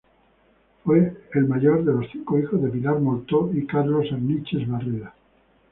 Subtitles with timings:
[0.83, 5.13] Fue el mayor de los cinco hijos de Pilar Moltó y Carlos Arniches Barreda.